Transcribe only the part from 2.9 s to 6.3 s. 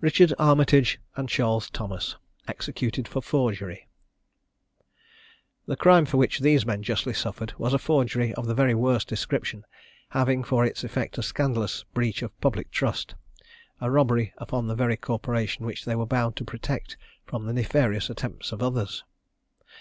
FOR FORGERY. The crime for